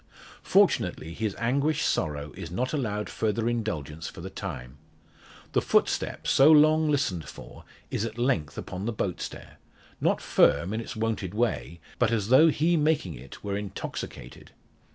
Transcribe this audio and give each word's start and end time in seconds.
Fortunately 0.41 1.13
his 1.13 1.35
anguished 1.37 1.85
sorrow 1.85 2.31
is 2.35 2.49
not 2.49 2.73
allowed 2.73 3.07
further 3.07 3.47
indulgence 3.47 4.07
for 4.07 4.21
the 4.21 4.31
time. 4.31 4.79
The 5.51 5.61
footstep, 5.61 6.25
so 6.25 6.51
long 6.51 6.89
listened 6.89 7.25
for, 7.29 7.65
is 7.91 8.03
at 8.03 8.17
length 8.17 8.57
upon 8.57 8.87
the 8.87 8.93
boat 8.93 9.21
stair; 9.21 9.59
not 10.01 10.19
firm, 10.19 10.73
in 10.73 10.81
its 10.81 10.95
wonted 10.95 11.35
way, 11.35 11.79
but 11.99 12.11
as 12.11 12.29
though 12.29 12.47
he 12.47 12.75
making 12.77 13.13
it 13.13 13.43
were 13.43 13.55
intoxicated! 13.55 14.49